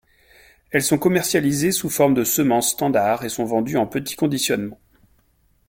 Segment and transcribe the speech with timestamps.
[0.71, 4.79] Elles sont commercialisées sous forme de semences standard et sont vendues en petits conditionnements.